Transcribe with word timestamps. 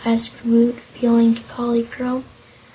asked 0.03 0.43
Woot, 0.43 0.73
appealing 0.95 1.35
to 1.35 1.41
Polychrome. 1.43 2.23